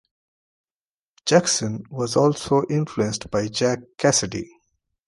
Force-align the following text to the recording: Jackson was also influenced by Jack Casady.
Jackson 1.27 1.83
was 1.91 2.15
also 2.15 2.63
influenced 2.71 3.29
by 3.29 3.47
Jack 3.49 3.81
Casady. 3.99 4.47